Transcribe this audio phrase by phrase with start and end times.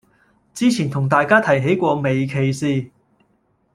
[0.55, 2.89] 之前同大家提起過微歧視